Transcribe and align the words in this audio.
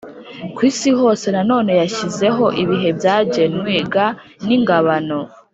ku 0.55 0.59
isi 0.69 0.89
hose 0.99 1.25
Nanone 1.35 1.71
yashyizeho 1.81 2.45
ibihe 2.63 2.89
byagenwe 2.99 3.71
g 3.93 3.95
n 4.45 4.47
ingabano 4.57 5.19